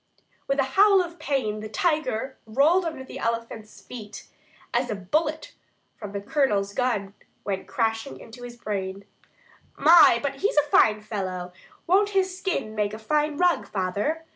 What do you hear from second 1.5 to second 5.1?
the tiger rolled under the elephant's feet, as a